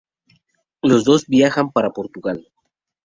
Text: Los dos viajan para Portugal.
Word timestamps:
Los 0.81 1.03
dos 1.03 1.27
viajan 1.27 1.69
para 1.71 1.91
Portugal. 1.91 2.47